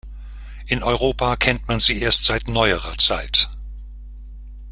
[0.65, 3.51] In Europa kennt man sie erst seit neuerer Zeit.